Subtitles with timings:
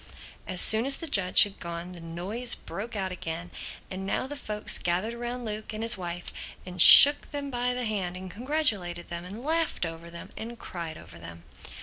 [0.47, 3.51] As soon as the judge had gone the noise broke out again;
[3.91, 6.33] and now the folks gathered round Luke and his wife
[6.65, 10.97] and shook them by the hand and congratulated them and laughed over them and cried
[10.97, 11.43] over them.